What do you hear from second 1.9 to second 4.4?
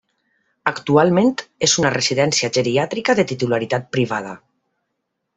residència geriàtrica de titularitat privada.